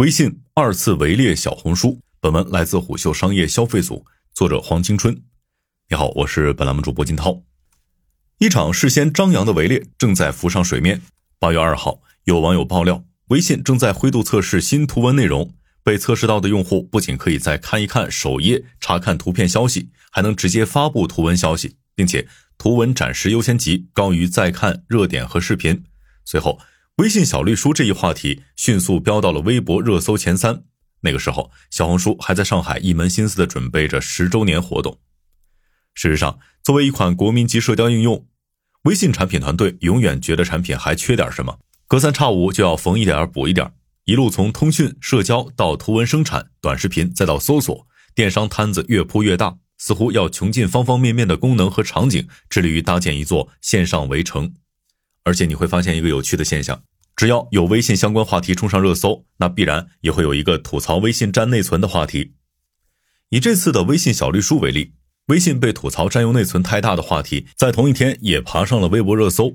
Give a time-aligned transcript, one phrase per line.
[0.00, 2.00] 微信二次围猎小红书。
[2.20, 5.14] 本文来自虎嗅商业消费组，作者黄青春。
[5.90, 7.42] 你好，我是本栏目主播金涛。
[8.38, 11.02] 一场事先张扬的围猎正在浮上水面。
[11.38, 15.52] 八月二号，有网友爆料，微信正在灰度测试新图文内容。
[15.82, 22.26] 被测试到的用户不仅可以在看一看首页查看图片消息，还能直接发布图文消息，并且
[22.56, 25.84] 图文展示优先级高于再看热点和视频。
[26.24, 26.58] 随后，
[27.00, 30.64] 微信小绿书这一话题迅速飙到了微博热搜前三。
[31.00, 34.98] 那个时候，小红书还在上海一门心思的准备着十周年活动。
[35.94, 38.26] 事实上，作为一款国民级社交应用，
[38.82, 43.72] 微信产品团队永远觉得产品还缺点什么，隔三差五就要缝一点补一点。
[44.04, 54.52] 一路从通讯、社交到图文生产、短视频，再到搜索，电商摊子越铺越大，似乎要穷尽方方面面的功能和场景，致力于搭建一座线上围城。
[55.24, 56.82] 而且你会发现一个有趣的现象。
[57.20, 62.32] 只要有微信相关话题冲上热搜，那必然也会有一个吐槽微信占内存的话题。
[63.28, 64.94] 以这次的微信小绿书为例，
[65.26, 69.54] 微信被吐槽占用内存太大的话题，在同一天也爬上了微博热搜。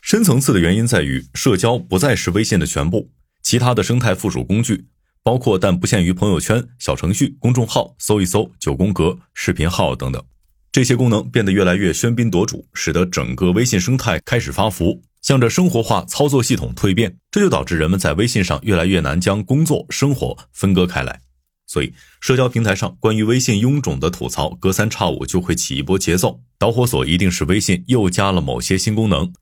[0.00, 3.10] 深层次的原因在于，社交不再是微信的全部，
[3.42, 4.86] 其他的生态附属工具，
[5.22, 10.24] 包括但不限于朋友圈、小程序、公众号、搜一搜、九宫格、视频号等等，
[10.72, 15.02] 这些功能变得越来越喧宾夺主，使得整个微信生态开始发福。
[15.24, 21.22] 向着生活化操作系统蜕变，这就导致人们在微信上越来越难将工作生活分割开来。
[21.66, 26.42] 所以，社交平台上关于微信臃肿的吐槽，隔三差五就会起一波节奏。
[26.58, 29.32] 导火索一定是微信又加了某些新功能。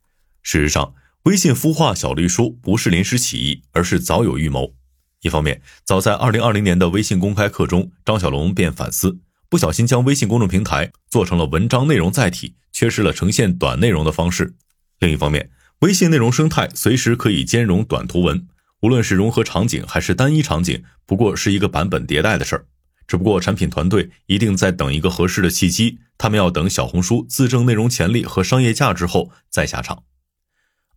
[0.45, 0.95] 事实上，
[1.25, 4.75] 微信孵化小绿书不是临时起意，而是早有预谋。
[5.23, 14.55] 一方面，早在二零二零年的微信公开课中，张小龙便反思，不小心将微信公众平台做成了文章内容载体，缺失了呈现短内容的方式。
[15.01, 15.51] 另一方面，
[15.83, 18.47] 微信内容生态随时可以兼容短图文，
[18.83, 22.67] 无论是融合场景还是单一场景，不过是一个版本迭代的事儿。
[23.09, 30.05] 只不过产品团队一定在等一个合适的契机，他们要等小红书自证内容潜力和商业价值后再下场。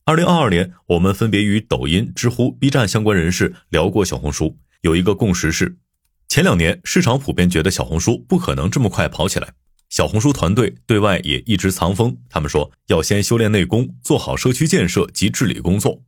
[0.03, 5.77] 二零二二年，我们分别与抖音、知乎、B 站相关人士聊过小红书，有一个共识是，
[6.27, 9.55] 前两年市场普遍觉得小红书不可能这么快跑起来。
[9.89, 16.01] 小红书团队对外也一直藏风，他们说要先修炼内功，做好社区建设及治理工作。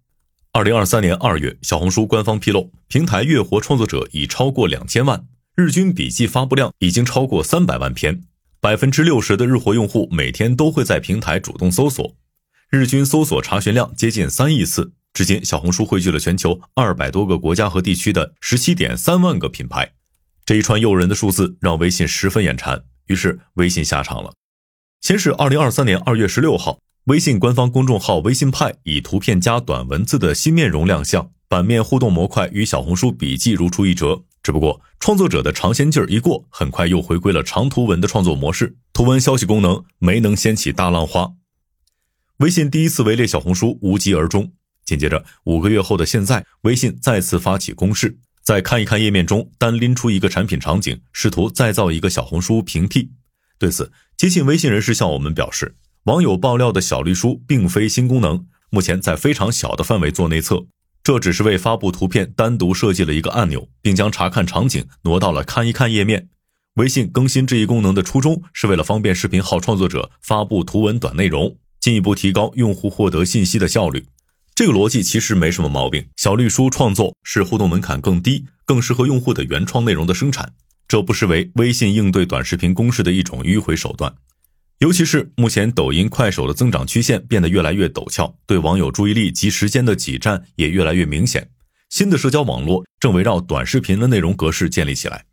[0.51, 8.23] 二零二三年二月，小红书官方披露，平台月活创作者已超过两千万，日均笔记发布量已经超过三百万篇，
[8.59, 12.15] 百分之六十的日活用户每天都会在平台主动搜索，
[12.69, 14.93] 日均搜索查询量接近三亿次。
[15.13, 19.93] 至今，小红书汇聚了全球二百多个国家和地区的十七点三万个品牌，
[20.45, 22.83] 这一串诱人的数字让微信十分眼馋。
[23.07, 24.33] 于是微信下场了。
[25.01, 34.23] 先是二零二三年二月十六号，微信官方公众号“微信派”以图片加短文字的新面容亮相，版面互动模块与小红书笔记如出一辙。
[34.43, 41.33] 只不过创作者的尝鲜劲儿一过，很快又回归了长图文的创作模式，图文消息功能没能掀起大浪花。
[42.37, 44.53] 微信第一次围猎小红书无疾而终。
[44.85, 48.19] 紧接着五个月后的现在，微信再次发起攻势。
[48.47, 53.11] 在看一看页面中，单拎出一个产品场景，试图再造一个小红书平替。
[53.59, 55.75] 对此，接近微信人士向我们表示，
[56.05, 60.65] 网友爆料的小绿书并非新功能，目前在非常小的范围做内测，
[61.03, 66.29] 这只是为发布图片单独设计了一个按钮，并将查看场景挪到了看一看页面。
[66.75, 74.05] 微信更新这一功能的初衷是为了方便视频号创作者发布图文短内容，进一步提高用户获得信息的效率。
[74.57, 76.07] 这个逻辑其实没什么毛病。
[76.15, 80.51] 小绿书创作是互动门槛更低、更适合用户的原创内容的生产，
[80.87, 84.15] 这不失为微信应对短视频攻势的一种迂回手段。
[84.79, 91.51] 尤其是目前抖音、快手的增长曲线变得越来越陡峭，对网友注意力及时间的挤占也越来越明显。
[91.91, 95.25] 新的社交网络正围绕短视频的内容格式建立起来。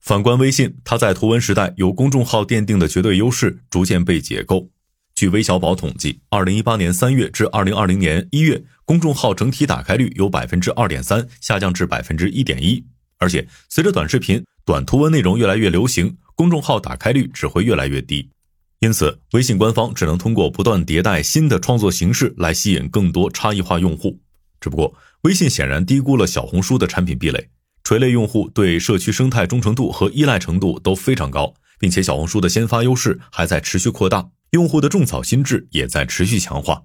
[0.00, 4.70] 反观微信，它在图文时代由公众号奠定的绝对优势逐渐被解构。
[5.22, 12.84] 据微小宝统计，二零一八年三月至二零二零年一月，公众号整体打开率由百分之二点三下降至百分之一点一。
[13.18, 18.30] 而且，随着短视频、短图文内容越来越流行，公众号打开率只会越来越低。
[18.80, 24.18] 因此，微信官方只能通过不断迭代新的创作形式来吸引更多差异化用户。
[24.60, 27.48] 只不过，微信显然低估了小红书的产品壁垒，
[27.84, 34.30] 垂类用户对社区生态忠诚度和依赖程度都非常高，并且小红书的先发优势还在持续扩大。
[34.52, 36.84] 用户的种草心智也在持续强化。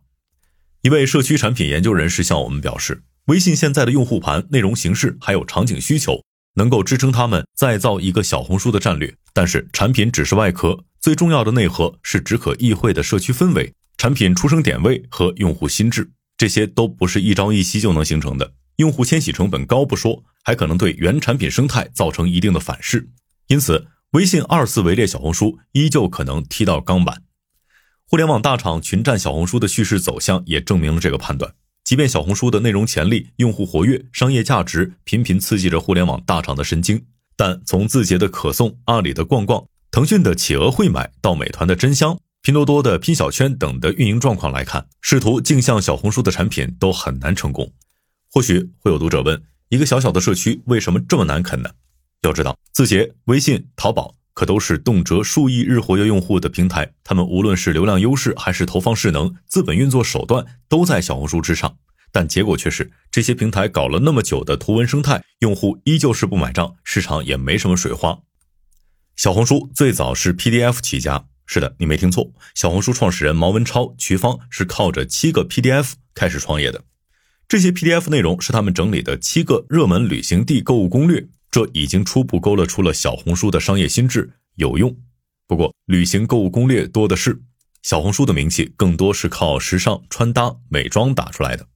[0.83, 6.23] 一位社区产品研究人士向我们表示，微信现在的用户盘、内容形式还有场景需求，
[6.55, 9.13] 能够支撑他们再造一个小红书的战略。
[9.33, 18.53] 但是，产品只是外壳，最重要的内核是只可意会的社区氛围、产品出生点位和用户心智，这些都不是一朝一夕就能形成的。
[18.77, 23.09] 用户迁徙成本高不说，还可能对原产品生态造成一定的反噬。
[23.47, 27.23] 因此，微信二次围猎小红书依旧可能踢到钢板。
[28.09, 31.53] 互联网大厂群占小红书的叙事走向也证明了这个判断。
[31.83, 37.05] 即便小红书的内容潜力、用户活跃、商业价值频频刺激着互联网大厂的神经，
[37.35, 47.73] 但从字节的可颂、阿里的逛逛、腾讯的企鹅会买到美团的真香、拼多多的拼小圈等的运营状况来看，试图镜像小红书的产品都很难成功。
[48.31, 51.71] 或许会有读者问：一个小小的社区为什么这么难啃呢？
[52.21, 54.15] 要知道，字节、微信、淘宝。
[54.37, 61.75] 可都是动辄数亿日活跃用户的平台，他们无论是流量优势还是投放势能、资本运作手段，都在小红书之上。
[62.11, 68.19] 但结果却是，这些平台搞了那么久的图文生态，用户依旧是不买账，市场也没什么水花。
[69.15, 76.83] 小红书最早是 PDF 起家，是的，你没听错，小红书创始人毛文超、瞿芳是靠着七个 PDF 开始创业的。
[77.47, 81.27] 这些 PDF 内容是他们整理的七个热门旅行地购物攻略。
[81.49, 84.95] 这已经初步勾勒出了小红书的商业心智，有用。
[85.47, 87.41] 不过，旅行购物攻略多的是，
[87.83, 91.67] 小红书的名气更多是靠时尚穿搭、美妆打出来的。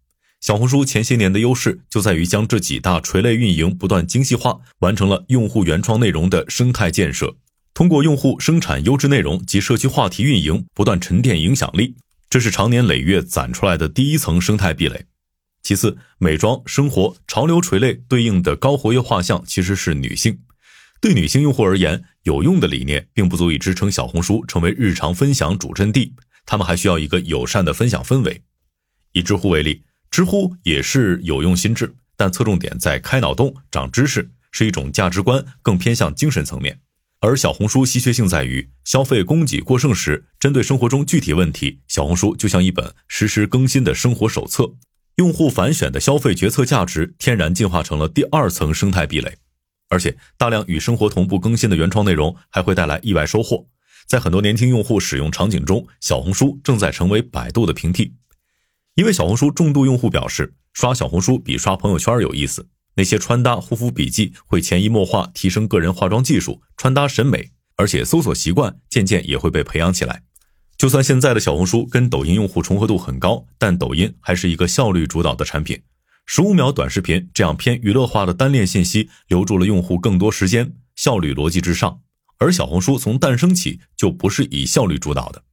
[0.41, 7.35] 小红书前些年的优势就在于将这几大垂类运营不断精细化，完成了用户原创内容的生态建设。
[7.73, 11.95] 通过用户生产优质内容及社区话题运营，不断沉淀影响力，
[12.29, 15.05] 这是长年累月攒出来的第一层生态壁垒。
[15.63, 20.39] 其次，美妆、生活、潮流垂类对应的高活跃画像其实是女性。
[20.99, 26.13] 对女性用户而言，有用的理念并不足以支撑小红书成为日常分享主阵地，
[26.45, 28.43] 他们还需要一个友善的分享氛围。
[29.11, 36.79] 以知乎为例，知乎也是有用心智，但侧重点在开脑洞、长知识，是一种价值观，更偏向精神层面。
[37.19, 44.73] 而小红书稀缺性在于消费供给过剩时，针对生活中具体问题，小红书就像一本实时更新的生活手册。
[45.21, 49.37] 用户反选的消费决策价值天然进化成了第二层生态壁垒，
[49.87, 53.67] 而且大量与生活同步更新的原创内容还会带来意外收获。
[54.07, 58.15] 在很多年轻用户使用场景中，小红书正在成为百度的平替。
[58.95, 62.67] 一位小红书重度用户表示，刷小红书比刷朋友圈有意思。
[62.95, 70.23] 那些穿搭、护肤笔记会潜移默化提升个人化妆技术、穿搭审美，而且搜索习惯渐渐也会被培养起来。
[70.81, 75.79] 就算现在的小红书跟抖音用户重合度很高，但抖音还是一个效率主导的产品。
[76.25, 81.99] 十五秒短视频这样偏娱乐化的单链信息，留住了用户更多时间，效率逻辑至上。
[82.39, 85.43] 而小红书从诞生起就不是以效率主导的。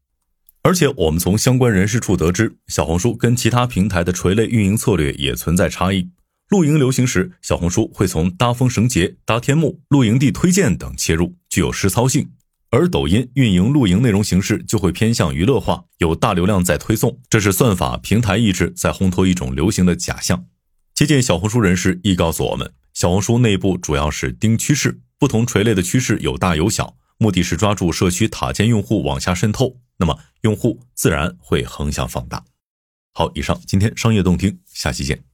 [0.63, 6.09] 而且我们从相关人士处得知，小红书跟其他平台的垂类运营策略也存在差异。
[6.49, 12.31] 露营流行时，小红书会从搭风绳结、搭天幕、露营地推荐等切入，具有实操性。
[12.71, 20.45] 而抖音运营露营内容形式就会偏向娱乐化，有大流量在推送，这是算法平台意志在烘托一种流行的假象。
[20.95, 32.45] 接近小红书人士亦告诉我们，小红书内部主要是盯趋势，不同垂类的趋势有大有小，目的是抓住社区塔尖用户往下渗透，那么用户自然会横向放大。
[33.15, 35.28] 好，以上今天商业洞听，下期见。